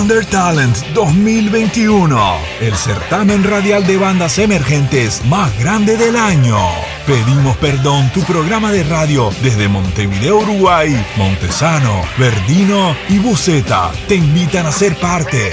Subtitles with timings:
[0.00, 6.58] Under Talent 2021, el certamen radial de bandas emergentes más grande del año.
[7.06, 14.66] Pedimos perdón, tu programa de radio desde Montevideo, Uruguay, Montesano, Verdino y Buceta te invitan
[14.66, 15.52] a ser parte.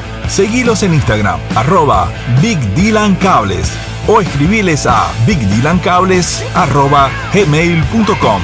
[0.31, 2.09] Seguilos en Instagram, arroba
[2.41, 3.69] Big Dylan Cables
[4.07, 8.41] o escribiles a bigdylancables arroba gmail.com.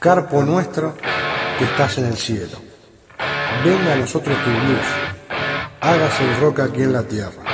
[0.00, 0.96] Carpo nuestro
[1.56, 2.58] que estás en el cielo.
[3.64, 4.86] Venga a nosotros tu luz.
[5.82, 7.44] Hágase el roca aquí en la tierra.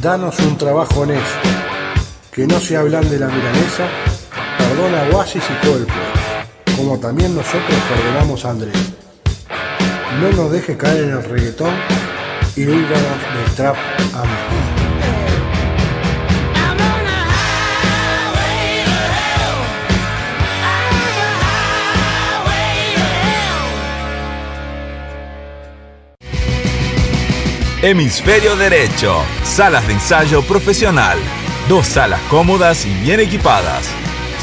[0.00, 1.48] Danos un trabajo honesto.
[2.30, 3.88] Que no se hablan de la milanesa.
[4.56, 6.15] Perdona Oasis y todo el pueblo
[6.76, 8.76] como también nosotros perdonamos a Andrés.
[10.20, 11.74] No nos deje caer en el reggaetón
[12.54, 13.76] y líbranos del trap.
[14.14, 14.66] Amén.
[27.82, 31.18] Hemisferio Derecho, salas de ensayo profesional.
[31.68, 33.86] Dos salas cómodas y bien equipadas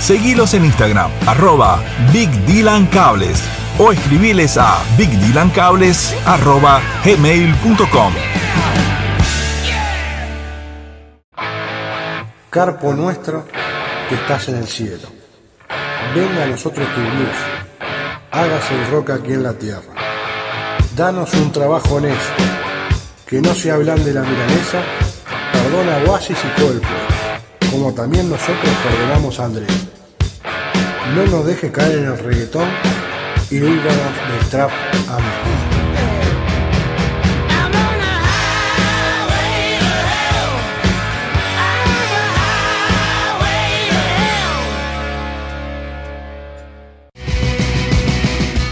[0.00, 1.82] Seguilos en Instagram, arroba
[2.12, 3.42] Big Dylan Cables
[3.78, 6.14] o escribiles a bigdylancables
[12.58, 13.44] Carpo nuestro
[14.08, 15.08] que estás en el cielo.
[16.12, 17.36] Venga a nosotros tu luz.
[18.32, 19.94] Hágase el roca aquí en la tierra.
[20.96, 22.42] Danos un trabajo honesto.
[23.28, 24.82] Que no se hablan de la milanesa.
[25.52, 26.80] Perdona a Oasis y pueblo
[27.70, 29.86] como también nosotros perdonamos a Andrés.
[31.14, 32.68] No nos deje caer en el reggaetón
[33.52, 34.70] y líbranos del trap.
[35.08, 35.67] Amén.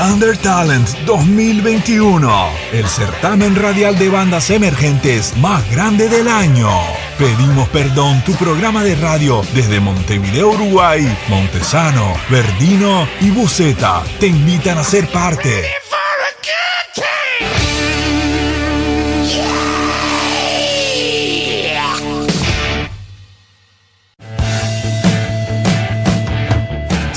[0.00, 2.30] Under Talent 2021,
[2.72, 6.70] el certamen radial de bandas emergentes más grande del año.
[7.18, 14.78] Pedimos Perdón, tu programa de radio desde Montevideo, Uruguay, Montesano, Verdino y Buceta te invitan
[14.78, 15.64] a ser parte.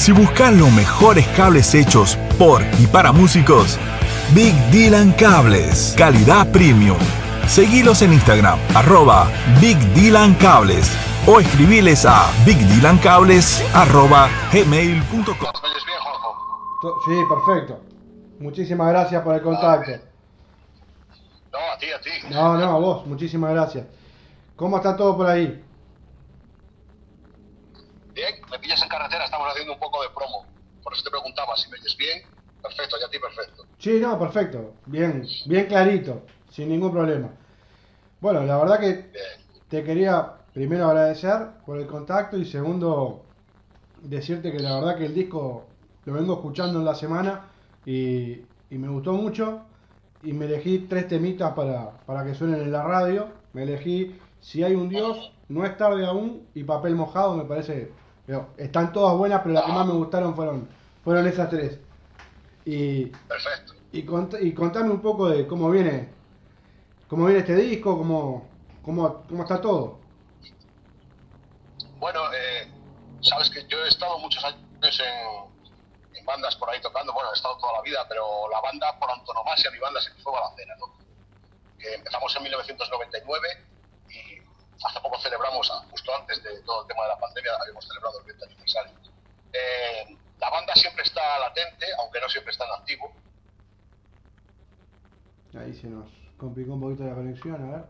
[0.01, 3.77] Si buscas los mejores cables hechos por y para músicos,
[4.33, 6.97] Big Dylan Cables, calidad premium.
[7.47, 9.27] Seguilos en Instagram, arroba
[9.59, 10.91] Big Dylan Cables
[11.27, 15.35] o escribiles a bigdylancables arroba gmail.com.
[17.05, 17.79] Sí, perfecto.
[18.39, 19.91] Muchísimas gracias por el contacto.
[21.51, 22.09] No, a ti, a ti.
[22.31, 23.85] No, no, a vos, muchísimas gracias.
[24.55, 25.63] ¿Cómo está todo por ahí?
[28.13, 30.45] Bien, me pillas en carretera, estamos haciendo un poco de promo.
[30.83, 32.21] Por eso te preguntaba si me oyes bien.
[32.61, 33.65] Perfecto, ya a ti perfecto.
[33.79, 34.73] Sí, no, perfecto.
[34.85, 37.29] Bien, bien clarito, sin ningún problema.
[38.19, 39.11] Bueno, la verdad que
[39.67, 43.23] te quería primero agradecer por el contacto y segundo
[44.03, 45.65] decirte que la verdad que el disco
[46.05, 47.49] lo vengo escuchando en la semana
[47.85, 49.63] y, me gustó mucho
[50.23, 53.27] y me elegí tres temitas para, para que suenen en la radio.
[53.53, 57.91] Me elegí Si hay un Dios, No es tarde aún y Papel mojado, me parece.
[58.57, 60.69] Están todas buenas, pero las que más me gustaron fueron,
[61.03, 61.79] fueron esas tres.
[62.65, 63.73] Y, Perfecto.
[63.91, 66.09] Y, y contame un poco de cómo viene,
[67.07, 68.47] cómo viene este disco, cómo,
[68.83, 69.99] cómo, cómo está todo.
[72.01, 72.67] Bueno, eh,
[73.21, 77.57] sabes que yo he estado muchos años en, bandas por ahí tocando, bueno, he estado
[77.57, 80.93] toda la vida, pero la banda por antonomasia, mi banda se fue Balacera, ¿no?
[81.77, 83.70] Que empezamos en 1999 y
[84.83, 88.25] hace poco celebramos, justo antes de todo el tema de la pandemia, habíamos celebrado el
[88.25, 88.93] 20 aniversario.
[89.53, 93.13] Eh, la banda siempre está latente, aunque no siempre está en activo.
[95.59, 97.85] Ahí se nos complicó un poquito la conexión, a ver.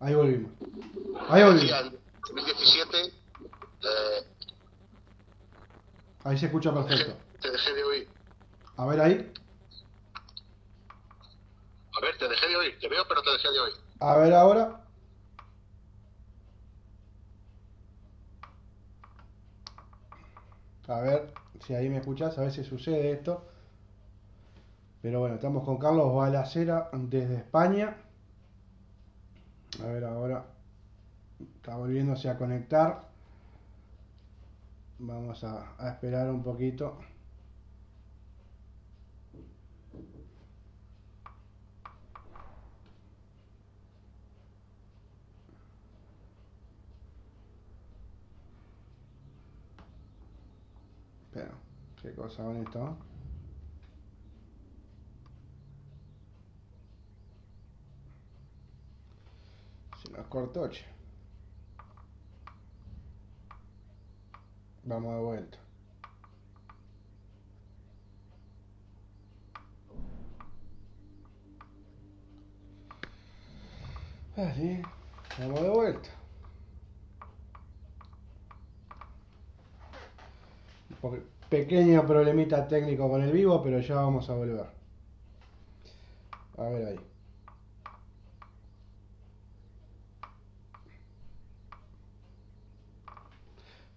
[0.00, 0.52] Ahí volvimos.
[1.28, 1.92] Ahí volvimos.
[2.28, 2.98] 2017.
[2.98, 4.26] Eh,
[6.24, 8.08] ahí se escucha perfecto te dejé de oír.
[8.76, 9.32] A ver ahí.
[11.94, 12.78] A ver, te dejé de oír.
[12.80, 13.74] Te veo, pero te dejé de oír.
[14.00, 14.80] A ver ahora.
[20.88, 23.44] A ver si ahí me escuchas, a ver si sucede esto.
[25.00, 27.96] Pero bueno, estamos con Carlos Balacera desde España.
[29.82, 30.44] A ver ahora.
[31.56, 33.08] Está volviéndose a conectar.
[34.98, 36.98] Vamos a esperar un poquito.
[51.32, 51.52] Pero,
[52.02, 52.96] ¿qué cosa bonito?
[60.02, 60.68] Se nos cortó.
[64.84, 65.58] Vamos de vuelta.
[74.36, 74.82] Así,
[75.38, 76.08] vamos de vuelta.
[81.52, 84.64] Pequeño problemita técnico con el vivo, pero ya vamos a volver.
[86.56, 87.00] A ver ahí.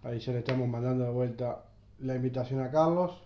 [0.03, 1.63] Ahí ya le estamos mandando de vuelta
[1.99, 3.25] la invitación a Carlos.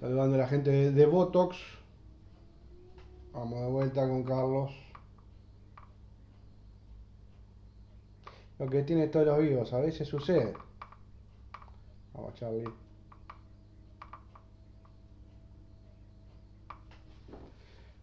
[0.00, 1.56] Saludando a la gente de, Botox.
[3.32, 4.72] Vamos de vuelta con Carlos.
[8.58, 10.52] Lo que tiene todos los vivos, a veces sucede.
[12.12, 12.68] Vamos, Charlie.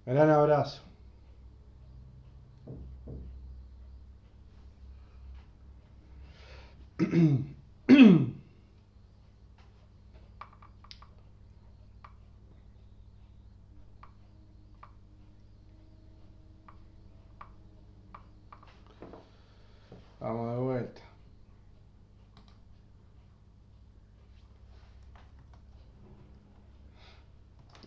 [0.05, 0.81] Gran abrazo.
[20.19, 21.01] Vamos de vuelta.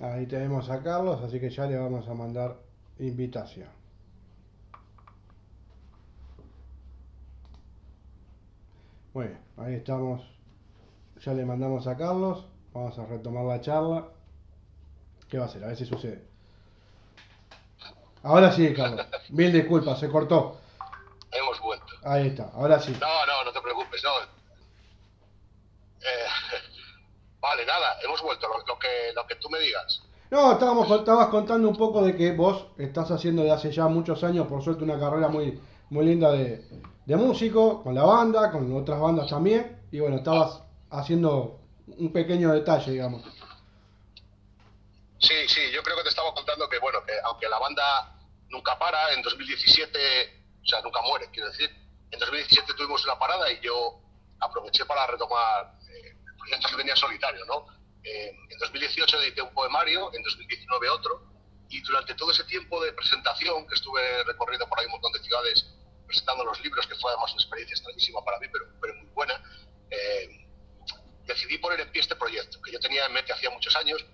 [0.00, 2.56] Ahí tenemos a Carlos, así que ya le vamos a mandar
[2.98, 3.68] invitación.
[9.12, 10.22] Bien, ahí estamos.
[11.20, 12.46] Ya le mandamos a Carlos.
[12.72, 14.08] Vamos a retomar la charla.
[15.28, 15.64] ¿Qué va a hacer?
[15.64, 16.24] A ver si sucede.
[18.22, 19.04] Ahora sí, Carlos.
[19.30, 20.60] Mil disculpas, se cortó.
[21.32, 21.86] Hemos vuelto.
[22.04, 22.96] Ahí está, ahora sí.
[23.00, 24.10] No, no, no te preocupes, no.
[26.00, 26.26] Eh,
[27.40, 30.02] vale, nada, hemos vuelto, lo, que, lo que tú me digas.
[30.30, 34.22] No, estábamos, estabas contando un poco de que vos estás haciendo de hace ya muchos
[34.22, 35.60] años, por suerte, una carrera muy,
[35.90, 36.64] muy linda de,
[37.04, 39.80] de músico, con la banda, con otras bandas también.
[39.90, 41.58] Y bueno, estabas haciendo
[41.98, 43.24] un pequeño detalle, digamos.
[45.18, 48.16] Sí, sí, yo creo que te estaba contando que, bueno, que aunque la banda
[48.50, 49.98] nunca para, en 2017,
[50.62, 51.70] o sea, nunca muere, quiero decir,
[52.10, 54.00] en 2017 tuvimos una parada y yo
[54.38, 57.79] aproveché para retomar eh, proyectos que tenía solitario, ¿no?
[58.02, 61.30] Eh, en 2018 edité un poemario, en 2019 otro,
[61.68, 65.20] y durante todo ese tiempo de presentación que estuve recorriendo por ahí un montón de
[65.20, 65.66] ciudades
[66.06, 69.40] presentando los libros, que fue además una experiencia extrañísima para mí, pero, muy buena,
[69.90, 70.46] eh,
[71.24, 74.04] decidí poner en pie este proyecto, que yo tenía en mente hacía muchos años,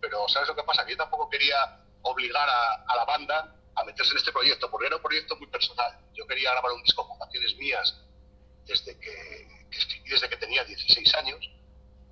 [0.00, 0.84] pero ¿sabes lo que pasa?
[0.84, 1.56] Que yo tampoco quería
[2.02, 5.96] obligar a, la banda a meterse en este proyecto, porque era un proyecto muy personal.
[6.14, 7.94] Yo quería grabar un disco con canciones mías
[8.64, 11.48] desde que, escribí desde que tenía 16 años,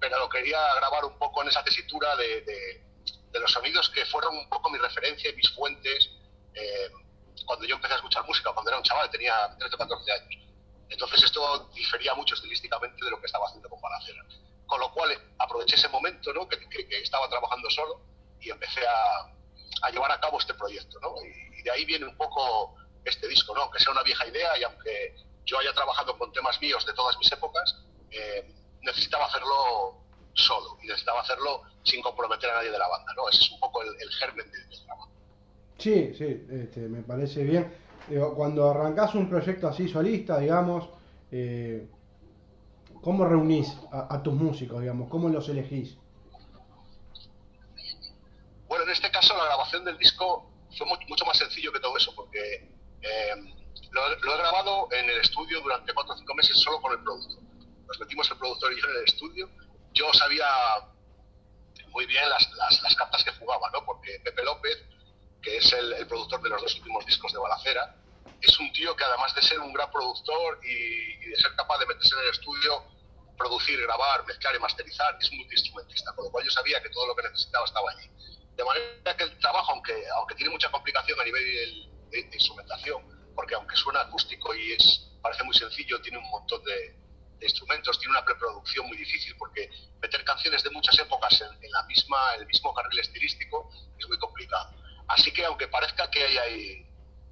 [0.00, 2.82] pero lo quería grabar un poco en esa tesitura de,
[3.32, 6.08] los sonidos que fueron un poco mi referencia y mis fuentes
[6.54, 6.88] eh,
[7.46, 10.44] cuando yo empecé a escuchar música, cuando era un chaval, tenía 13 o 14 años.
[10.88, 14.24] Entonces esto difería mucho estilísticamente de lo que estaba haciendo con Balacera.
[14.66, 16.48] Con lo cual aproveché ese momento ¿no?
[16.48, 16.58] que,
[17.02, 18.00] estaba trabajando solo
[18.40, 20.98] y empecé a, a, llevar a cabo este proyecto.
[21.00, 21.14] ¿no?
[21.22, 23.62] Y, de ahí viene un poco este disco, ¿no?
[23.62, 27.16] aunque sea una vieja idea y aunque yo haya trabajado con temas míos de todas
[27.18, 27.74] mis épocas,
[28.10, 30.00] eh, necesitaba hacerlo
[30.34, 33.12] solo y necesitaba hacerlo sin comprometer a nadie de la banda.
[33.16, 33.28] ¿no?
[33.28, 35.08] Ese es un poco el, germen del de trabajo.
[35.78, 37.72] Sí, sí, este, me parece bien.
[38.36, 40.88] Cuando arrancás un proyecto así solista, digamos,
[41.30, 41.88] eh,
[43.04, 45.10] ¿Cómo reunís a, tus músicos, digamos?
[45.10, 45.94] ¿Cómo los elegís?
[48.66, 52.14] Bueno, en este caso la grabación del disco fue mucho más sencillo que todo eso,
[52.16, 52.66] porque
[53.02, 53.34] eh,
[53.90, 57.43] lo, he grabado en el estudio durante cuatro o cinco meses solo con el productor.
[57.86, 59.50] Nos metimos el productor y yo en el estudio.
[59.92, 60.46] Yo sabía
[61.88, 62.50] muy bien las,
[62.82, 63.84] las, cartas que jugaba, ¿no?
[63.84, 64.82] Porque Pepe López,
[65.40, 67.94] que es el, el productor de los dos últimos discos de Balacera,
[68.44, 71.86] es un tío que además de ser un gran productor y, de ser capaz de
[71.86, 72.84] meterse en el estudio,
[73.36, 77.16] producir, grabar, mezclar y masterizar, es multiinstrumentista, con lo cual yo sabía que todo lo
[77.16, 78.08] que necesitaba estaba allí.
[78.54, 83.02] De manera que el trabajo, aunque, aunque tiene mucha complicación a nivel de, instrumentación,
[83.34, 86.96] porque aunque suena acústico y es, parece muy sencillo, tiene un montón de,
[87.40, 92.34] instrumentos, tiene una preproducción muy difícil, porque meter canciones de muchas épocas en, la misma,
[92.38, 94.70] el mismo carril estilístico es muy complicado.
[95.08, 96.86] Así que aunque parezca que hay, hay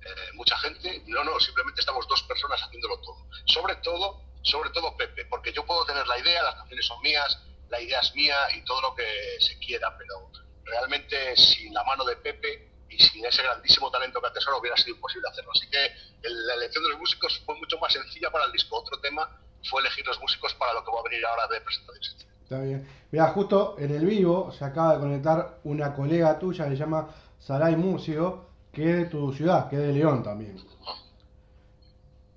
[0.05, 3.27] eh, mucha gente, no, no, simplemente estamos dos personas haciéndolo todo.
[3.47, 7.39] Sobre todo, sobre todo Pepe, porque yo puedo tener la idea, las canciones son mías,
[7.69, 9.07] la idea es mía y todo lo que
[9.41, 10.31] se quiera, pero
[10.65, 14.97] realmente sin la mano de Pepe y sin ese grandísimo talento que atesoro hubiera sido
[14.97, 15.53] imposible hacerlo.
[15.55, 18.77] Así que la elección de los músicos fue mucho más sencilla para el disco.
[18.77, 22.17] Otro tema fue elegir los músicos para lo que va a venir ahora de presentación.
[22.43, 22.89] Está bien.
[23.11, 27.09] Mira, justo en el vivo se acaba de conectar una colega tuya que se llama
[27.39, 30.57] Saray Murcio que es de tu ciudad, que es de León también.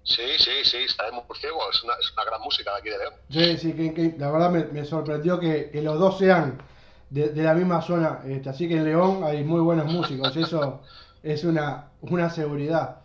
[0.03, 3.13] Sí, sí, sí, en Murciego, es una, es una gran música de aquí de León.
[3.29, 6.62] Sí, sí, que, la verdad me, sorprendió que, los dos sean
[7.10, 10.82] de, la misma zona, este, así que en León hay muy buenos músicos, eso
[11.24, 13.01] es una, una seguridad.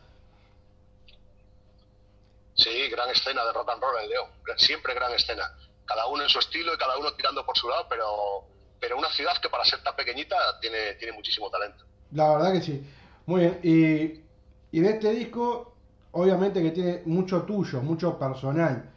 [2.63, 5.51] Sí, gran escena de rock and roll en León, siempre gran escena,
[5.85, 8.45] cada uno en su estilo y cada uno tirando por su lado, pero,
[8.79, 11.85] pero una ciudad que para ser tan pequeñita tiene, tiene muchísimo talento.
[12.13, 12.87] La verdad que sí.
[13.27, 15.75] Muy bien, y, y de este disco,
[16.13, 18.91] obviamente que tiene mucho tuyo, mucho personal,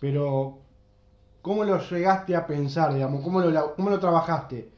[0.00, 0.58] pero
[1.42, 3.22] ¿cómo lo llegaste a pensar, digamos?
[3.22, 4.70] ¿Cómo lo, cómo lo trabajaste,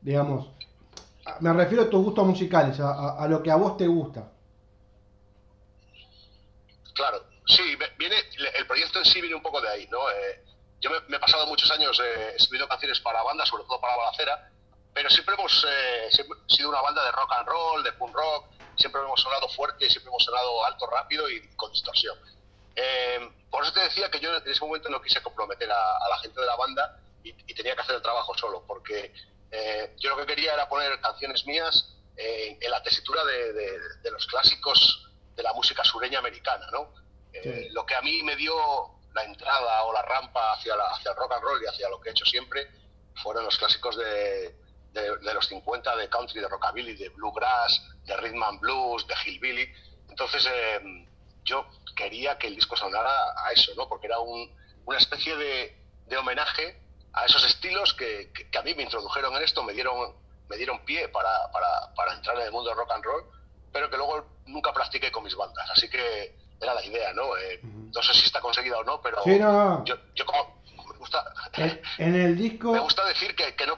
[0.00, 0.50] digamos?
[1.40, 4.30] Me refiero a tus gustos musicales, a, lo que a vos te gusta.
[6.94, 8.16] Claro, sí, viene,
[8.54, 10.10] el proyecto en sí viene un poco de ahí, ¿no?
[10.10, 10.44] Eh,
[10.80, 14.50] yo me, he pasado muchos años eh, escribiendo canciones para bandas, sobre todo para Balacera,
[14.94, 16.08] pero siempre hemos eh,
[16.46, 18.46] sido una banda de rock and roll, de punk rock,
[18.76, 22.16] siempre hemos sonado fuerte, siempre hemos sonado alto, rápido y con distorsión.
[22.76, 26.18] Eh, por eso te decía que yo en ese momento no quise comprometer a, la
[26.18, 29.12] gente de la banda y, tenía que hacer el trabajo solo, porque
[29.50, 35.08] eh, yo lo que quería era poner canciones mías en la tesitura de, los clásicos
[35.34, 36.94] de la música sureña americana, ¿no?
[37.70, 38.54] Lo que a mí me dio
[39.14, 42.08] la entrada o la rampa hacia, hacia el rock and roll y hacia lo que
[42.08, 42.68] he hecho siempre
[43.22, 44.54] fueron los clásicos de,
[44.92, 49.68] de, los 50 de country, de rockabilly, de bluegrass, de rhythm and blues, de hillbilly.
[50.08, 51.06] Entonces eh,
[51.44, 53.88] yo quería que el disco sonara a eso, ¿no?
[53.88, 55.76] Porque era una especie de,
[56.06, 56.80] de, homenaje
[57.12, 60.14] a esos estilos que, que, a mí me introdujeron en esto, me dieron,
[60.48, 63.24] me dieron pie para, para, para, entrar en el mundo del rock and roll
[63.74, 65.68] pero que luego nunca practiqué con mis bandas.
[65.68, 67.36] Así que era la idea, ¿no?
[67.36, 69.18] Eh, no sé si está conseguida o no, pero
[69.84, 70.60] Yo, como
[70.92, 71.24] me gusta...
[71.98, 72.72] En, el disco...
[72.72, 73.74] Me gusta decir que, que, no...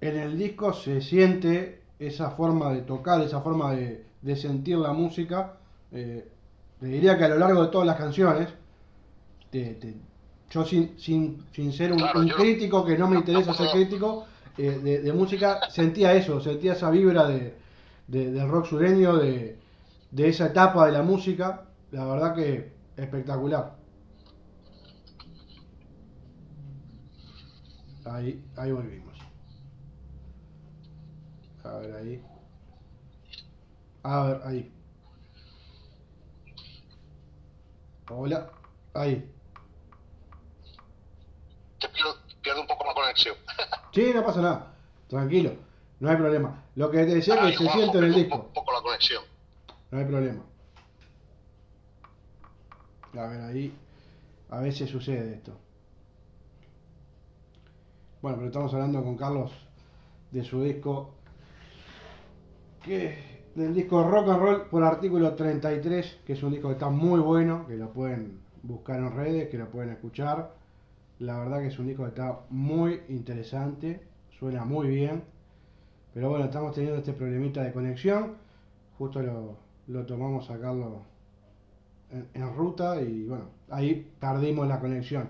[0.00, 4.92] En el disco se siente esa forma de tocar, esa forma de, de sentir la
[4.92, 5.54] música.
[5.92, 6.28] Eh,
[6.80, 8.48] te diría que a lo largo de todas las canciones,
[10.50, 14.26] yo sin, sin, sin ser un, crítico, que no me interesa ser crítico,
[14.58, 17.54] eh, de, música, sentía eso, sentía esa vibra de,
[18.06, 19.58] del rock sureño, de,
[20.10, 21.62] de esa etapa de la música,
[21.94, 23.76] la verdad que espectacular.
[28.04, 29.16] Ahí, ahí volvimos.
[31.62, 32.22] A ver, ahí.
[34.02, 34.72] A ver, ahí.
[38.10, 38.50] Hola,
[38.92, 39.30] ahí.
[41.78, 43.36] Te pierdo, un poco la conexión.
[43.94, 44.74] sí, no pasa nada.
[45.06, 45.54] Tranquilo,
[46.00, 46.64] no hay problema.
[46.74, 48.36] Lo que te decía es que se siente en el disco.
[48.36, 49.22] Un poco la conexión.
[49.92, 50.42] No hay problema.
[53.16, 53.72] A ver, ahí.
[54.50, 55.56] A veces sucede esto.
[58.22, 59.52] Bueno, pero estamos hablando con Carlos
[60.30, 61.10] de su disco.
[62.82, 66.90] Que del disco Rock and Roll por artículo 33, que es un disco que está
[66.90, 70.54] muy bueno, que lo pueden buscar en redes, que lo pueden escuchar.
[71.20, 74.02] La verdad que es un disco que está muy interesante,
[74.38, 75.22] suena muy bien.
[76.12, 78.34] Pero bueno, estamos teniendo este problemita de conexión.
[78.98, 79.56] Justo lo,
[79.86, 81.13] lo tomamos a Carlos
[82.10, 85.28] en, ruta y bueno, ahí perdimos la conexión.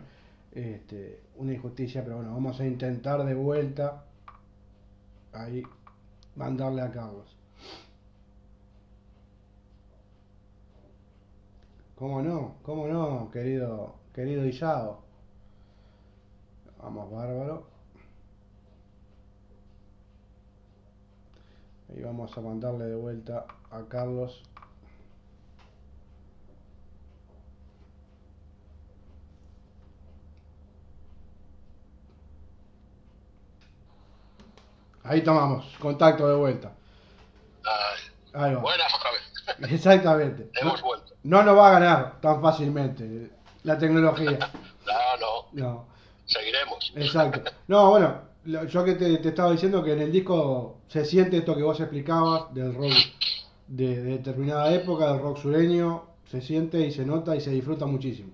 [0.52, 4.04] Este, una injusticia, pero bueno, vamos a intentar de vuelta
[5.32, 5.62] ahí
[6.36, 7.36] mandarle a Carlos.
[11.96, 12.56] ¿Cómo no?
[12.62, 15.02] ¿Cómo no, querido, querido Isao?
[16.82, 17.66] Vamos, bárbaro.
[21.96, 24.42] Y vamos a mandarle de vuelta a Carlos.
[35.04, 36.72] Ahí tomamos, contacto de vuelta.
[38.32, 38.60] Ahí va.
[38.60, 39.70] Buenas otra vez.
[39.72, 40.50] Exactamente.
[40.60, 43.30] Hemos vuelto no nos va a ganar tan fácilmente
[43.64, 44.38] la tecnología.
[44.86, 45.48] no, no.
[45.52, 45.86] No.
[46.26, 46.92] Seguiremos.
[46.94, 47.50] Exacto.
[47.66, 51.62] No, bueno, yo que te, estaba diciendo que en el disco se siente esto que
[51.62, 52.92] vos explicabas del rock
[53.66, 58.32] de, determinada época, del rock sureño, se siente y se nota y se disfruta muchísimo.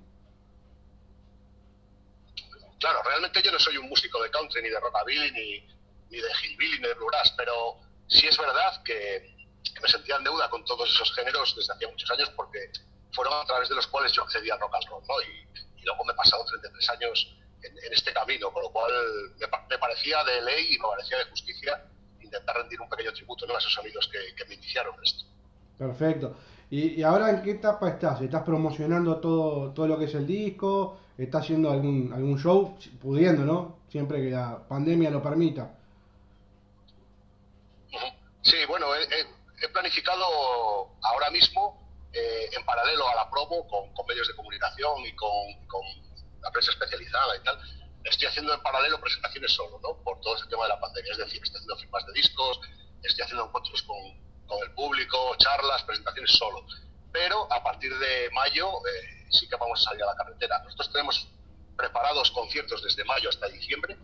[2.78, 5.64] Claro, realmente yo no soy un músico de country, ni de rockabilly, ni,
[6.10, 9.40] ni de hillbilly, ni de bluegrass, pero sí es verdad que
[9.74, 12.70] que me sentía en deuda con todos esos géneros desde hacía muchos años porque
[13.12, 15.14] fueron a través de los cuales yo accedí al rock and roll, ¿no?
[15.22, 18.92] Y, luego me he pasado 33 años en, este camino, con lo cual
[19.38, 21.84] me, parecía de ley y me parecía de justicia
[22.20, 25.24] intentar rendir un pequeño tributo a esos amigos que, me iniciaron esto.
[25.78, 26.36] Perfecto.
[26.68, 28.20] ¿Y, ahora en qué etapa estás?
[28.20, 31.00] ¿Estás promocionando todo, todo lo que es el disco?
[31.16, 32.76] ¿Estás haciendo algún, algún show?
[33.00, 33.78] Pudiendo, ¿no?
[33.88, 35.79] Siempre que la pandemia lo permita.
[38.50, 40.24] Sí, bueno, he planificado
[41.02, 45.30] ahora mismo, eh, en paralelo a la promo, con, medios de comunicación y con,
[46.42, 47.60] la prensa especializada y tal,
[48.02, 50.02] estoy haciendo en paralelo presentaciones solo, ¿no?
[50.02, 51.12] Por todo ese tema de la pandemia.
[51.12, 52.60] Es decir, estoy haciendo firmas de discos,
[53.04, 56.66] estoy haciendo encuentros con, el público, charlas, presentaciones solo.
[57.12, 60.58] Pero a partir de mayo eh, sí que vamos a salir a la carretera.
[60.64, 61.28] Nosotros tenemos
[61.76, 63.96] preparados conciertos desde mayo hasta diciembre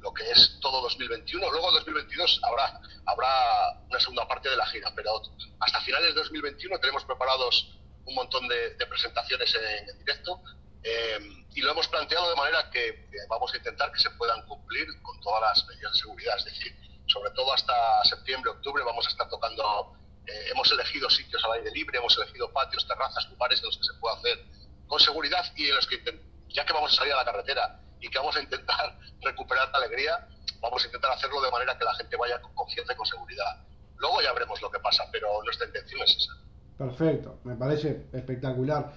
[0.00, 1.50] lo que es todo 2021.
[1.50, 5.20] Luego en 2022 habrá, habrá una segunda parte de la gira, pero
[5.60, 10.40] hasta finales de 2021 tenemos preparados un montón de, presentaciones en, directo
[10.82, 11.18] eh,
[11.54, 15.20] y lo hemos planteado de manera que vamos a intentar que se puedan cumplir con
[15.20, 16.38] todas las medidas de seguridad.
[16.38, 16.74] Es decir,
[17.06, 19.94] sobre todo hasta septiembre, octubre vamos a estar tocando,
[20.26, 23.84] eh, hemos elegido sitios al aire libre, hemos elegido patios, terrazas, lugares en los que
[23.84, 24.44] se pueda hacer
[24.86, 26.02] con seguridad y en los que,
[26.48, 29.78] ya que vamos a salir a la carretera, y que vamos a intentar recuperar la
[29.78, 30.28] alegría,
[30.60, 33.64] vamos a intentar hacerlo de manera que la gente vaya con confianza y con seguridad.
[33.96, 36.32] Luego ya veremos lo que pasa, pero nuestra intención es esa.
[36.76, 38.92] Perfecto, me parece espectacular.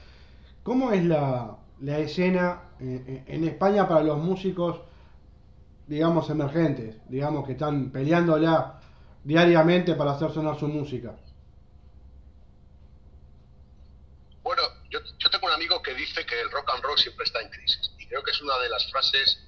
[0.64, 4.82] ¿Cómo es la, la escena eh, eh, en España para los músicos,
[5.88, 8.80] digamos, emergentes, digamos, que están peleándola
[9.24, 11.16] diariamente para hacer sonar su música?
[14.44, 17.42] Bueno, yo, yo tengo un amigo que dice que el rock and roll siempre está
[17.42, 19.40] en crisis Creo que es una de las frases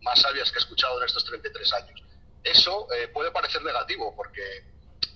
[0.00, 2.02] más sabias que he escuchado en estos 33 años.
[2.44, 4.64] Eso eh, puede parecer negativo porque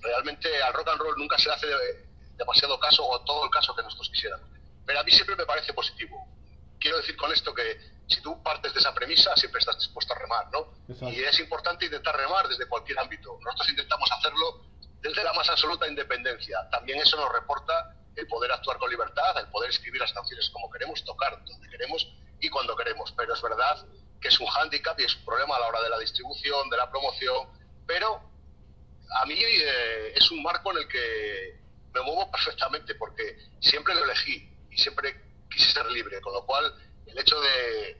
[0.00, 1.68] realmente al rock and roll nunca se hace
[2.36, 4.48] demasiado caso o todo el caso que nosotros quisiéramos.
[4.84, 6.26] Pero a mí siempre me parece positivo.
[6.80, 7.78] Quiero decir con esto que
[8.08, 10.74] si tú partes de esa premisa, siempre estás dispuesto a remar, ¿no?
[11.08, 13.38] Y es importante intentar remar desde cualquier ámbito.
[13.44, 14.64] Nosotros intentamos hacerlo
[15.00, 16.68] desde la más absoluta independencia.
[16.70, 20.70] También eso nos reporta el poder actuar con libertad, el poder escribir las canciones como
[20.70, 22.06] queremos, tocar donde queremos
[22.40, 23.12] y cuando queremos.
[23.16, 23.86] Pero es verdad
[24.20, 26.76] que es un hándicap y es un problema a la hora de la distribución, de
[26.76, 27.48] la promoción,
[27.86, 28.20] pero
[29.20, 31.60] a mí eh, es un marco en el que
[31.94, 36.74] me muevo perfectamente porque siempre lo elegí y siempre quise ser libre, con lo cual
[37.06, 37.98] el hecho de,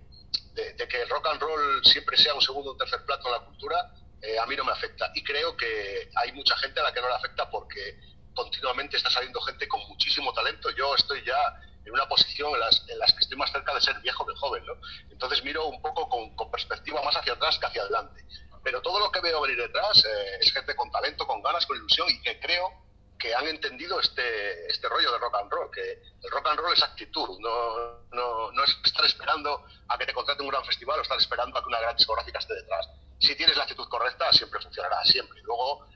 [0.88, 3.92] que el rock and roll siempre sea un segundo o tercer plato en la cultura,
[4.22, 5.10] eh, a mí no me afecta.
[5.14, 7.98] Y creo que hay mucha gente a la que no le afecta porque
[8.36, 10.70] continuamente está saliendo gente con muchísimo talento.
[10.70, 11.38] Yo estoy ya
[11.84, 14.34] en una posición en las, en las que estoy más cerca de ser viejo que
[14.36, 14.74] joven, ¿no?
[15.10, 18.24] Entonces miro un poco con, con perspectiva más hacia atrás que hacia adelante.
[18.62, 21.76] Pero todo lo que veo venir detrás eh, es gente con talento, con ganas, con
[21.76, 22.86] ilusión y que creo
[23.18, 26.72] que han entendido este, este rollo de rock and roll, que el rock and roll
[26.72, 30.98] es actitud, no, no, no es estar esperando a que te contraten un gran festival
[30.98, 32.88] o estar esperando a que una gran discográfica esté detrás.
[33.18, 35.40] Si tienes la actitud correcta, siempre funcionará, siempre.
[35.42, 35.86] Luego,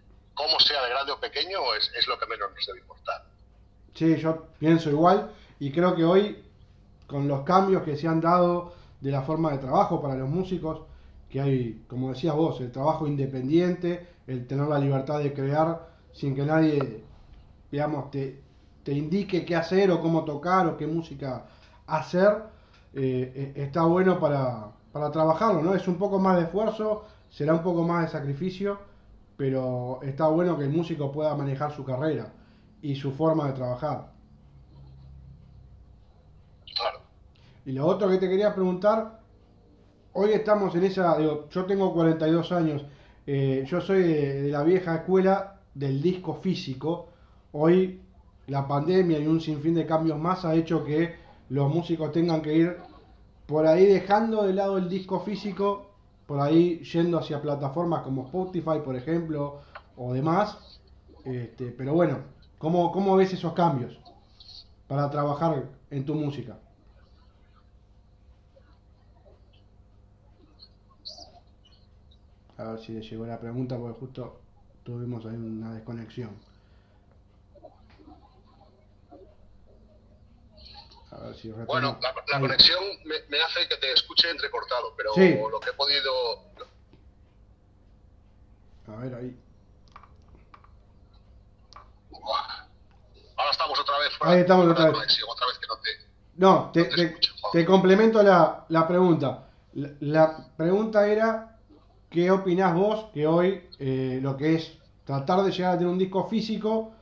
[0.41, 3.25] cómo sea de grande o pequeño, es, es lo que menos nos debe importar.
[3.95, 6.43] Sí, yo pienso igual y creo que hoy,
[7.07, 10.83] con los cambios que se han dado de la forma de trabajo para los músicos,
[11.29, 16.35] que hay, como decías vos, el trabajo independiente, el tener la libertad de crear sin
[16.35, 17.05] que nadie,
[17.71, 18.43] digamos, te,
[18.83, 21.45] te indique qué hacer o cómo tocar o qué música
[21.87, 22.45] hacer,
[22.95, 25.75] eh, e, está bueno para, para trabajarlo, ¿no?
[25.75, 28.90] Es un poco más de esfuerzo, será un poco más de sacrificio,
[29.41, 32.31] pero está bueno que el músico pueda manejar su carrera
[32.83, 34.13] y su forma de trabajar.
[37.65, 39.19] Y lo otro que te quería preguntar,
[40.13, 42.85] hoy estamos en esa, digo, yo tengo 42 años,
[43.27, 47.09] eh, yo soy de, la vieja escuela del disco físico,
[47.53, 48.03] hoy
[48.47, 51.15] la pandemia y un sinfín de cambios más ha hecho que
[51.49, 52.77] los músicos tengan que ir
[53.47, 55.90] por ahí dejando de lado el disco físico,
[56.31, 59.63] por ahí yendo hacia plataformas como Spotify, por ejemplo,
[59.97, 60.79] o demás.
[61.25, 62.19] Este, pero bueno,
[62.57, 63.99] ¿cómo, ¿cómo ves esos cambios
[64.87, 66.57] para trabajar en tu música?
[72.59, 74.39] A ver si le llegó la pregunta, porque justo
[74.85, 76.31] tuvimos ahí una desconexión.
[81.21, 85.13] A ver si bueno, la, conexión me, hace que te escuche entrecortado, pero
[85.51, 86.45] lo que he podido...
[88.87, 89.37] A ver ahí.
[93.37, 94.33] Ahora estamos otra vez fuera.
[94.33, 95.23] Ahí estamos otra vez.
[95.29, 95.91] otra vez que no te...
[96.37, 97.17] No, te,
[97.53, 99.51] te, complemento la, la pregunta.
[99.73, 101.51] la, pregunta era
[102.11, 105.99] ¿Qué opinás vos que hoy eh, lo que es tratar de llegar a tener un
[105.99, 106.93] disco físico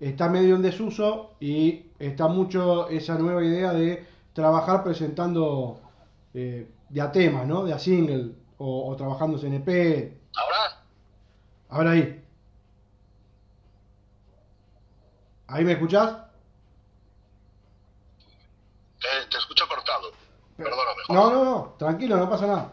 [0.00, 5.80] está medio en desuso y está mucho esa nueva idea de trabajar presentando
[6.34, 7.64] eh, de a tema, ¿no?
[7.64, 10.12] De a single o, trabajando en EP.
[10.36, 10.82] ¿Ahora?
[11.68, 12.24] Ahora ahí.
[15.48, 16.16] ¿Ahí me escuchás?
[19.00, 20.10] Te, escucho cortado.
[20.56, 21.02] Perdóname.
[21.08, 22.72] No, no, no, tranquilo, no pasa nada.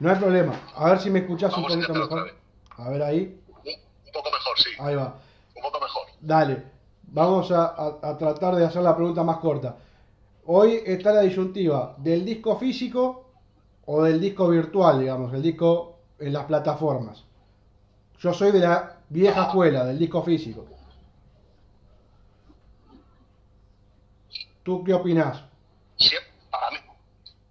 [0.00, 0.58] No hay problema.
[0.76, 2.34] A ver si me escuchas un poquito mejor.
[2.78, 3.40] A ver ahí.
[3.48, 4.70] Un, poco mejor, sí.
[4.78, 5.14] Ahí va.
[5.54, 6.06] Un poco mejor.
[6.20, 6.73] Dale.
[7.08, 9.76] Vamos a, tratar de hacer la pregunta más corta.
[10.46, 13.30] Hoy está la disyuntiva del disco físico
[13.86, 17.24] o del disco virtual, digamos, el disco en las plataformas.
[18.18, 20.66] Yo soy de la vieja escuela, del disco físico.
[24.62, 25.44] ¿Tú qué opinas?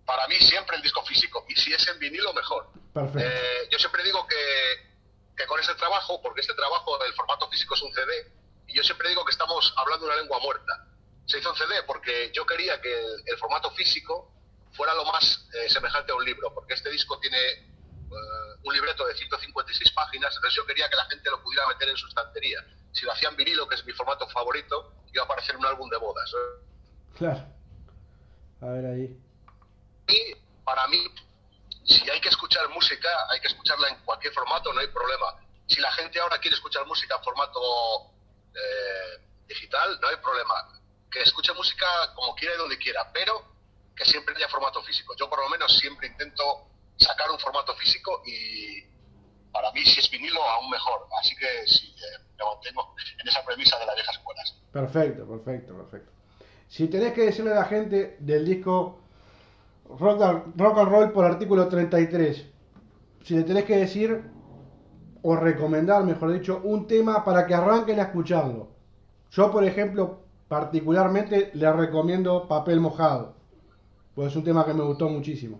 [0.05, 1.45] para mí siempre el disco físico.
[1.47, 2.67] Y si es en vinilo, mejor.
[2.95, 7.81] Eh, yo siempre digo que, con ese trabajo, porque este trabajo, el formato físico es
[7.81, 8.31] un CD,
[8.73, 10.87] y yo siempre digo que estamos hablando una lengua muerta.
[11.25, 12.93] Se hizo un CD porque yo quería que
[13.25, 14.33] el, formato físico
[14.73, 19.05] fuera lo más eh, semejante a un libro, porque este disco tiene eh, un libreto
[19.05, 22.65] de 156 páginas, entonces yo quería que la gente lo pudiera meter en su estantería.
[22.91, 25.97] Si lo hacían vinilo, que es mi formato favorito, iba a aparecer un álbum de
[25.97, 26.31] bodas.
[27.15, 27.45] Claro.
[28.61, 29.23] A ver ahí
[30.63, 31.03] para mí,
[31.85, 35.35] si hay que escuchar música, hay que escucharla en cualquier formato, no hay problema.
[35.67, 37.59] Si la gente ahora quiere escuchar música en formato
[38.55, 40.79] eh, digital, no hay problema.
[41.11, 41.85] Que escuche música
[42.15, 43.53] como quiera y donde quiera, pero
[43.95, 45.15] que siempre haya formato físico.
[45.17, 48.81] Yo por lo menos siempre intento sacar un formato físico y
[49.51, 51.07] para mí si es vinilo aún mejor.
[51.19, 54.55] Así que sí, eh, me mantengo en esa premisa de las viejas escuelas.
[54.71, 56.11] Perfecto, perfecto, perfecto.
[56.67, 59.03] Si tenés que decirle a la gente del disco
[59.99, 62.45] rock, and roll por artículo 33.
[63.23, 64.23] Si le tenés que decir,
[65.23, 68.67] o recomendar, mejor dicho, un tema para que arranquen a escucharlo.
[69.31, 73.33] Yo, por ejemplo, particularmente le recomiendo Papel Mojado.
[74.13, 75.57] Pues es un tema que me gustó muchísimo.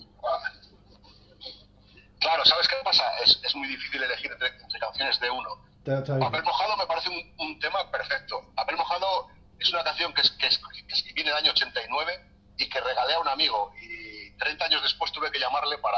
[2.19, 3.04] Claro, ¿sabes qué pasa?
[3.23, 4.49] Es, muy difícil elegir entre,
[4.80, 5.49] canciones de uno.
[5.84, 8.43] Papel mojado me parece un, tema perfecto.
[8.56, 9.28] Papel mojado
[9.60, 12.26] es una canción que, es, que, viene del año 89
[12.58, 13.73] y que regalé a un amigo.
[13.82, 15.97] Y 30 años después tuve que llamarle para,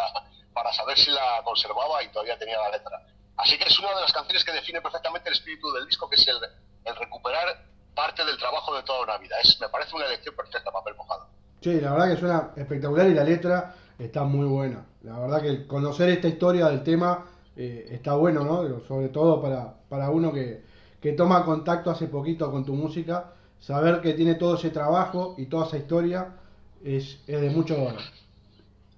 [0.53, 3.01] para saber si la conservaba y todavía tenía la letra.
[3.37, 6.15] Así que es una de las canciones que define perfectamente el espíritu del disco, que
[6.15, 6.37] es el,
[6.85, 9.35] el recuperar parte del trabajo de toda una vida.
[9.43, 11.27] Es, me parece una elección perfecta, papel mojado.
[11.61, 14.85] Sí, la verdad que suena espectacular y la letra está muy buena.
[15.03, 18.85] La verdad que conocer esta historia del tema eh, está bueno, ¿no?
[18.87, 20.63] Sobre todo para, para uno que,
[21.01, 25.45] que, toma contacto hace poquito con tu música, saber que tiene todo ese trabajo y
[25.45, 26.35] toda esa historia
[26.83, 27.75] es, es de mucho,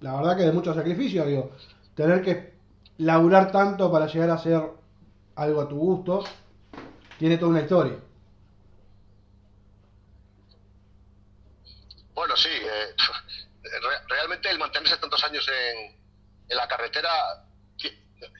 [0.00, 1.52] la verdad que de mucho sacrificio, digo,
[1.94, 2.57] tener que
[2.98, 4.60] laburar tanto para llegar a hacer
[5.36, 6.24] algo a tu gusto,
[7.18, 7.98] tiene toda una historia.
[12.14, 12.94] Bueno, sí, eh,
[14.08, 15.98] realmente el mantenerse tantos años en,
[16.48, 17.10] la carretera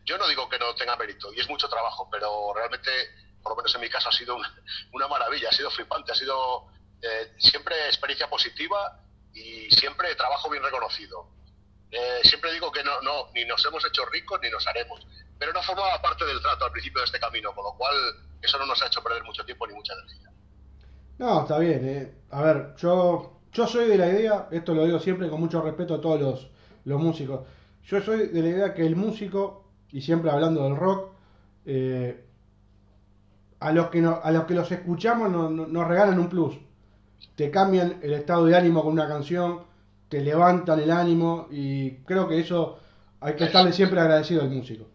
[0.05, 2.91] yo no digo que no tenga mérito, y es mucho trabajo, pero realmente,
[3.43, 4.37] por lo menos en mi caso, ha sido
[4.93, 6.67] una, maravilla, ha sido flipante, ha sido
[7.03, 9.01] eh, siempre experiencia positiva
[9.33, 11.38] y siempre trabajo bien reconocido.
[11.91, 15.07] Eh, siempre digo que no, no, ni nos hemos hecho ricos ni nos haremos,
[15.39, 17.95] pero no formaba parte del trato al principio de este camino, con lo cual
[18.43, 20.31] eso no nos ha hecho perder mucho tiempo ni mucha energía.
[21.19, 21.89] No, está bien.
[21.89, 22.15] Eh.
[22.31, 25.95] A ver, yo, yo soy de la idea, esto lo digo siempre con mucho respeto
[25.95, 26.49] a todos los,
[26.85, 27.47] los músicos,
[27.85, 31.13] yo soy de la idea que el músico y siempre hablando del rock,
[31.65, 32.25] eh,
[33.61, 36.57] a, los que a los que los escuchamos nos regalan un plus.
[37.35, 39.63] Te cambian el estado de ánimo con una canción,
[40.09, 42.81] te levantan el ánimo y creo que eso
[43.21, 44.87] hay que estarle siempre agradecido al músico.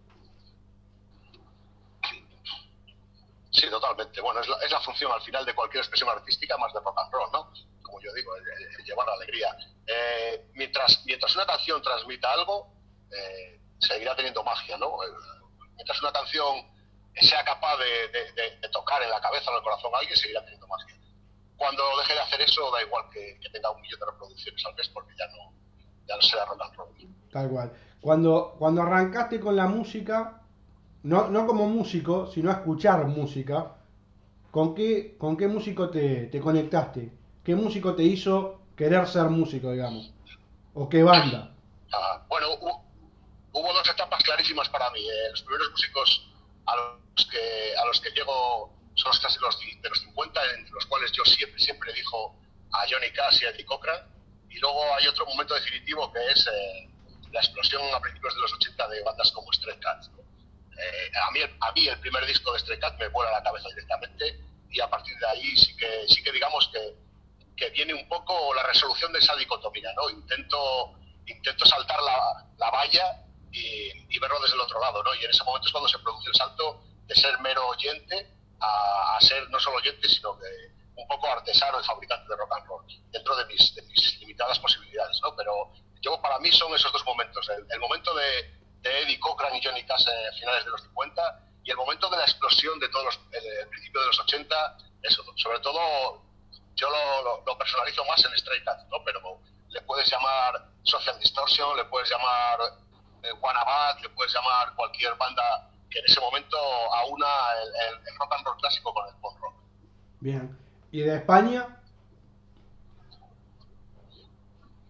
[3.52, 4.19] Sí, totalmente.
[4.19, 6.97] Bueno, es la, es la, función al final de cualquier expresión artística más de rock
[6.97, 7.54] and roll, ¿no?
[7.84, 8.32] Como yo digo,
[8.84, 9.56] llevar alegría.
[9.86, 12.73] Eh, mientras, mientras una canción transmita algo,
[13.12, 15.04] eh, seguirá teniendo magia, ¿no?
[15.04, 15.08] Eh,
[15.76, 16.73] mientras una canción
[17.21, 20.67] sea capaz de, tocar en la cabeza o en el corazón a alguien, seguirá teniendo
[20.67, 20.95] magia.
[21.63, 24.89] Cuando deje de hacer eso, da igual que, tenga un millón de reproducciones al mes,
[24.89, 25.54] porque ya no,
[26.06, 26.89] ya no será rock and roll.
[27.32, 27.73] Tal cual.
[28.02, 30.41] Cuando, cuando arrancaste con la música,
[31.04, 33.78] no, no como músico, sino a escuchar música,
[34.52, 37.13] ¿con qué, con qué músico te, te conectaste?
[37.45, 40.12] ¿Qué músico te hizo querer ser músico, digamos?
[40.73, 41.56] ¿O qué banda?
[41.93, 42.47] Ah, bueno,
[43.54, 44.99] hubo dos etapas clarísimas para mí.
[44.99, 46.30] Eh, los primeros músicos
[46.65, 50.71] a los que, a los que llego son los casi los, de los 50, entre
[50.71, 52.36] los cuales yo siempre, siempre dijo
[52.71, 54.01] a Johnny Cash y a Eddie Cochran.
[54.49, 56.89] Y luego hay otro momento definitivo que es eh,
[57.32, 60.12] la explosión a principios de los 80 de bandas como Stray Cats.
[60.77, 63.69] Eh, a, mí, a mí el primer disco de Stray Cats me vuela la cabeza
[63.69, 66.95] directamente y a partir de ahí sí que, sí que digamos que,
[67.56, 69.91] que viene un poco la resolución de esa dicotomía.
[69.93, 70.10] ¿no?
[70.10, 70.93] Intento,
[71.25, 75.13] intento saltar la, la valla y, verlo desde el otro lado, ¿no?
[75.15, 78.32] Y en ese momento es cuando se produce el salto de ser mero oyente
[78.63, 80.45] a, ser no solo oyente, sino que
[80.95, 83.73] un poco artesano y fabricante de rock and roll, dentro de mis,
[84.19, 85.36] limitadas posibilidades, ¿no?
[85.36, 85.71] Pero
[86.02, 90.08] yo, para mí son esos dos momentos, el, momento de, Eddie Cochran y Johnny Cash
[90.10, 91.21] a finales de los 50
[91.63, 95.23] y el momento de la explosión de todos los, el, principio de los 80, eso,
[95.38, 96.21] sobre todo
[96.76, 99.02] yo lo, lo, personalizo más en Stray Cats, ¿no?
[99.06, 102.60] Pero le puedes llamar Social Distortion, le puedes llamar
[103.39, 107.27] Guanabat, le puedes llamar cualquier banda que en ese momento aúna
[107.62, 109.53] el, el, rock and roll clásico con el pop rock.
[110.21, 110.58] Bien.
[110.91, 111.79] ¿Y de España?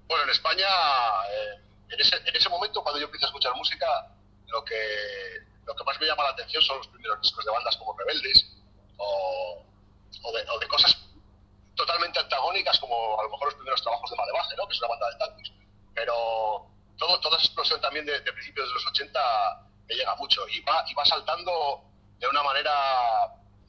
[0.07, 0.65] Bueno, en España,
[1.29, 3.85] eh, en, ese, en, ese, momento, cuando yo empiezo a escuchar música,
[4.47, 7.75] lo que, lo que más me llama la atención son los primeros discos de bandas
[7.75, 8.55] como Rebeldes
[8.95, 9.65] o,
[10.21, 11.05] o, de, o de, cosas
[11.75, 14.67] totalmente antagónicas como a lo mejor los primeros trabajos de Malevaje, ¿no?
[14.67, 15.53] que es una banda de tantos.
[15.95, 20.61] Pero todo, toda esa explosión también de, principios de los 80 me llega mucho y
[20.61, 21.83] va, y va saltando
[22.19, 22.71] de una manera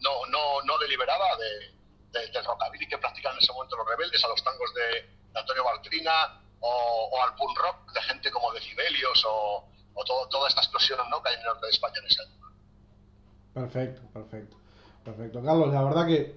[0.00, 4.29] no, no, no deliberada de, del rockabilly que practican en ese momento los rebeldes, a
[4.29, 10.05] los tangos de, Antonio Baltrina o, al punk rock de gente como Decibelios o, o
[10.05, 11.22] todo, toda esta explosión ¿no?
[11.22, 12.35] que hay en el norte de España en ese año.
[13.53, 14.57] Perfecto, perfecto.
[15.05, 15.42] Perfecto.
[15.42, 16.37] Carlos, la verdad que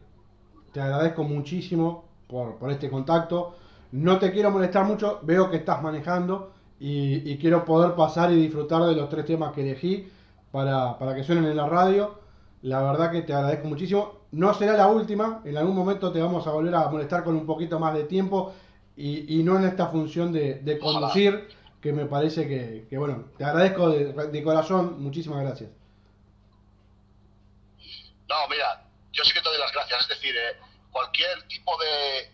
[0.74, 3.58] te agradezco muchísimo por, por este contacto.
[3.92, 8.84] No te quiero molestar mucho, veo que estás manejando y, quiero poder pasar y disfrutar
[8.84, 10.12] de los tres temas que elegí
[10.52, 12.20] para, para que suenen en la radio.
[12.62, 14.22] La verdad que te agradezco muchísimo.
[14.32, 17.46] No será la última, en algún momento te vamos a volver a molestar con un
[17.46, 18.54] poquito más de tiempo
[18.96, 21.48] y, y no en esta función de, de conducir,
[21.82, 25.70] que me parece que, que bueno, te agradezco de, de, corazón, muchísimas gracias.
[28.28, 30.58] No, mira, yo sí que te doy las gracias, es decir, eh,
[30.92, 32.30] cualquier tipo de,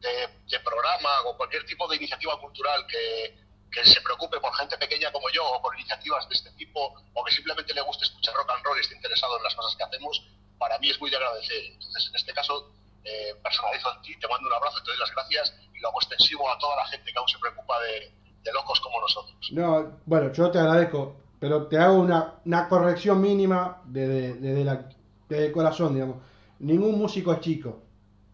[0.00, 4.76] de, de programa o cualquier tipo de iniciativa cultural que, que se preocupe por gente
[4.78, 8.34] pequeña como yo o por iniciativas de este tipo o que simplemente le guste escuchar
[8.34, 10.24] rock and roll y esté interesado en las cosas que hacemos,
[10.58, 11.64] para mí es muy de agradecer.
[11.72, 12.72] Entonces, en este caso,
[13.04, 15.98] eh, personalizo en ti, te mando un abrazo, te doy las gracias y lo hago
[16.00, 18.12] extensivo a toda la gente que aún se preocupa de,
[18.52, 19.36] locos como nosotros.
[19.52, 24.88] No, bueno, yo te agradezco, pero te hago una, una corrección mínima desde de, la,
[25.28, 26.16] el corazón, digamos.
[26.60, 27.82] Ningún músico es chico.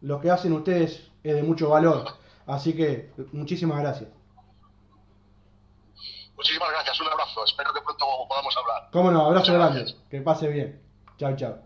[0.03, 2.05] Lo que hacen ustedes es de mucho valor.
[2.47, 4.09] Así que muchísimas gracias.
[6.45, 7.43] Muchísimas gracias, un abrazo.
[7.47, 8.89] Espero que pronto podamos hablar.
[8.93, 9.87] Cómo no, abrazo grande.
[10.11, 10.79] Que pase bien.
[11.17, 11.57] Chao, chao.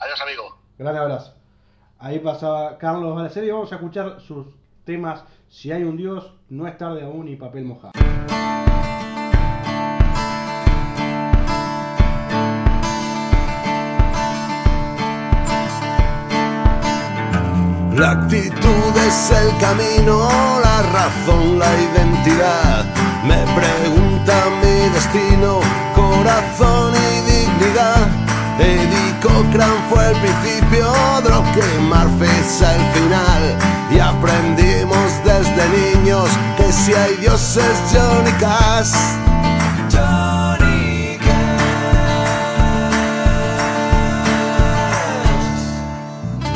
[0.00, 0.58] Adiós, amigo.
[0.76, 1.32] Gran abrazo.
[2.00, 4.48] Ahí pasaba Carlos Balacer y vamos a escuchar sus
[4.84, 7.92] temas Si hay un Dios, no es tarde aún y papel mojado.
[17.94, 20.28] La actitud es el camino,
[20.60, 22.84] la razón, la identidad.
[23.24, 24.05] Me pregunta
[24.90, 25.60] destino,
[25.94, 28.08] corazón y dignidad.
[28.58, 30.92] Eddie Cochran fue el principio,
[31.54, 33.58] que Murphy el final.
[33.90, 38.94] Y aprendimos desde niños que si hay dioses Johnny Cash.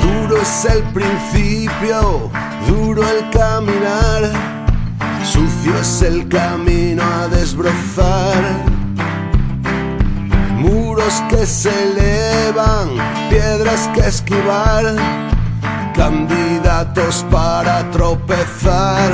[0.02, 2.30] Duro es el principio,
[2.68, 4.30] duro el caminar,
[5.32, 8.42] sucio es el camino a desbrozar.
[10.58, 12.88] Muros que se elevan,
[13.28, 14.84] piedras que esquivar,
[15.94, 19.10] candidatos para tropezar.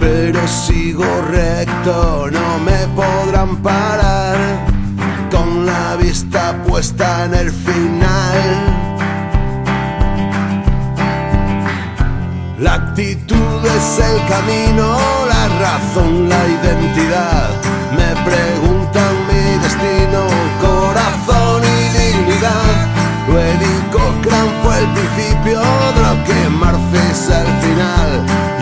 [0.00, 4.36] Pero sigo recto, no me podrán parar,
[5.30, 8.71] con la vista puesta en el final.
[12.62, 14.96] La actitud es el camino,
[15.26, 17.50] la razón, la identidad.
[17.96, 19.16] Me preguntan
[19.60, 20.28] destino,
[20.60, 22.86] corazón y dignidad.
[23.26, 25.60] Eddie Cochran fue el principio,
[26.24, 27.02] que Murphy
[27.40, 28.10] el final.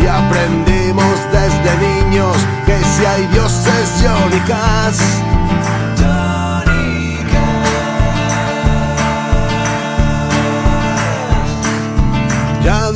[0.03, 5.40] Y aprendimos desde niños que si hay dioses, Johnny Cash.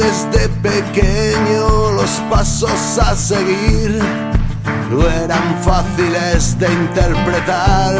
[0.04, 4.02] Desde pequeño los pasos a seguir
[4.90, 7.94] no eran fáciles de interpretar.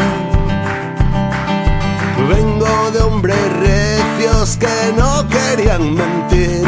[2.28, 6.64] Vengo de hombres recios que no querían mentir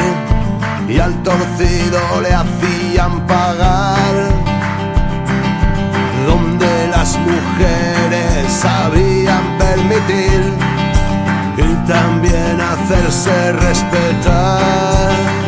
[0.88, 4.14] y al torcido le hacían pagar.
[6.26, 10.75] Donde las mujeres sabían permitir
[11.56, 15.45] y también hacerse respetar.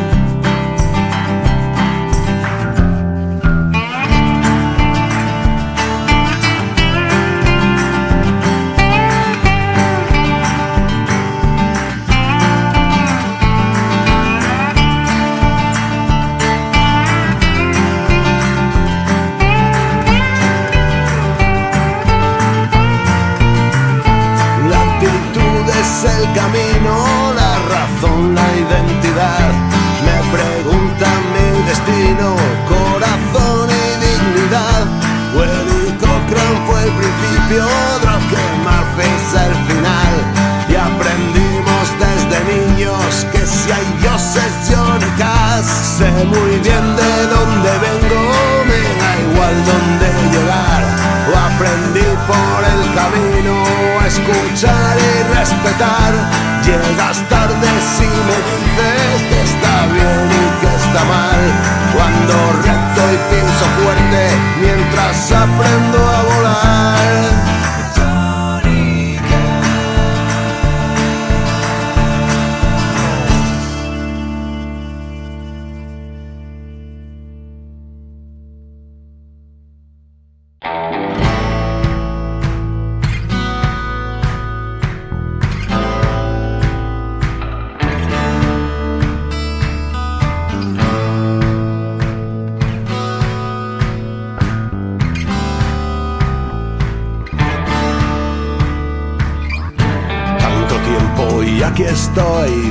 [55.79, 61.41] Llegas tarde si me dices que está bien y que está mal.
[61.95, 64.23] Cuando recto y pienso fuerte
[64.61, 65.98] mientras aprendo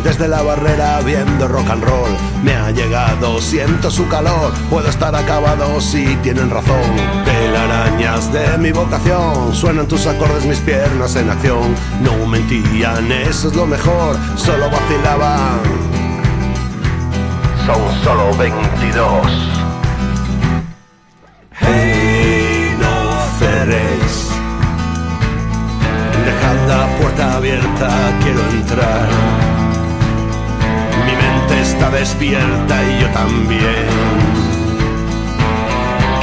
[0.04, 2.12] desde la barrera viendo rock and roll.
[2.44, 6.96] Me ha llegado, siento su calor, puedo estar acabado si tienen razón.
[7.26, 11.76] Telarañas de mi vocación, suenan tus acordes, mis piernas en acción.
[12.04, 15.62] No mentían, eso es lo mejor, solo vacilaban.
[17.66, 19.77] Son solo 22.
[27.38, 27.90] Abierta,
[28.24, 29.08] quiero entrar.
[31.06, 33.88] Mi mente está despierta y yo también.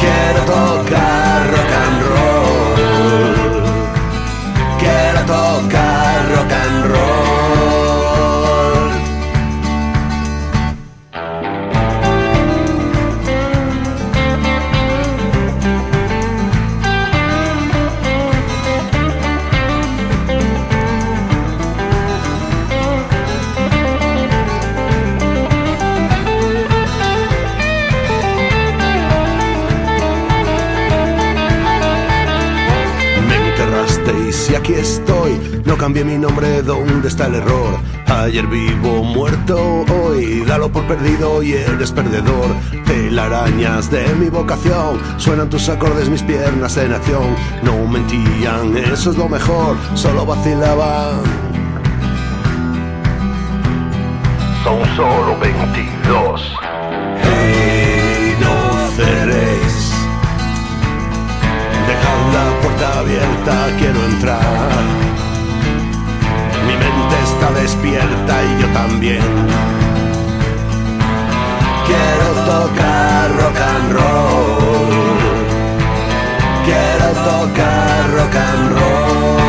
[0.01, 3.62] Quiero tocar rock and roll.
[4.79, 6.04] Quiero tocar
[34.65, 35.62] aquí estoy.
[35.67, 37.79] No cambié mi nombre, ¿dónde está el error?
[38.07, 42.49] Ayer vivo muerto, hoy dalo por perdido y eres perdedor.
[42.87, 47.37] Telarañas de mi vocación, suenan tus acordes, mis piernas en acción.
[47.62, 51.23] No mentían, eso es lo mejor, solo vacilaban.
[54.65, 56.57] Son solo 22.
[57.23, 59.74] Hey, no ceréis.
[62.33, 64.41] La puerta abierta, quiero entrar.
[66.66, 69.22] Mi mente está despierta y yo también.
[71.87, 75.14] Quiero tocar rock and roll.
[76.64, 79.43] Quiero tocar rock and roll.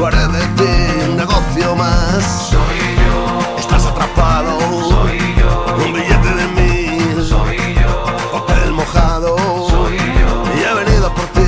[0.00, 2.48] O haré de ti un negocio más.
[2.48, 3.58] Soy yo.
[3.58, 4.58] Estás atrapado.
[4.88, 5.66] Soy yo.
[5.76, 7.22] Un billete de mil.
[7.22, 8.04] Soy yo.
[8.32, 9.36] Papel mojado.
[9.68, 10.42] Soy yo.
[10.56, 11.40] Y he venido por ti.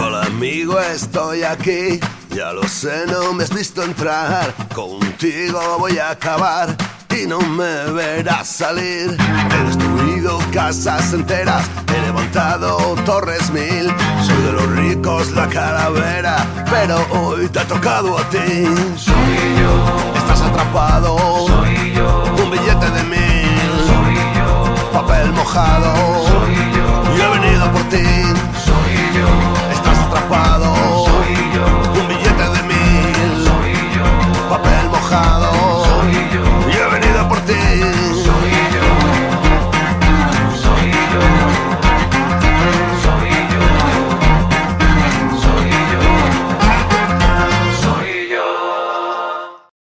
[0.00, 2.00] Hola amigo, estoy aquí.
[2.34, 4.52] Ya lo sé, no me has visto entrar.
[4.74, 6.76] Contigo voy a acabar
[7.22, 9.16] y no me verás salir.
[9.50, 13.92] He destruido casas enteras, he levantado torres mil.
[14.22, 16.36] Soy de los ricos la calavera,
[16.70, 18.64] pero hoy te ha tocado a ti.
[18.96, 19.14] Soy
[19.60, 20.18] yo.
[20.18, 21.16] Estás atrapado.
[21.46, 22.24] Soy yo.
[22.42, 23.70] Un billete de mil.
[23.86, 24.92] Soy yo.
[24.92, 26.26] Papel mojado.
[26.26, 26.66] Soy